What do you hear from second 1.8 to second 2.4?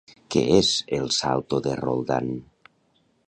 Roldán?